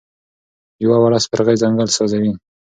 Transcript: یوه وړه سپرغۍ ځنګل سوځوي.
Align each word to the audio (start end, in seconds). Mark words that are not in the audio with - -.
یوه 0.83 0.97
وړه 1.01 1.19
سپرغۍ 1.25 1.55
ځنګل 1.61 1.87
سوځوي. 1.95 2.31